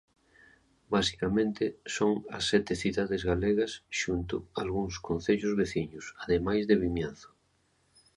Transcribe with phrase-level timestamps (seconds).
[0.95, 1.65] Basicamente
[1.95, 7.29] son as sete cidades galegas xunto algúns concellos veciños, ademais de Vimianzo.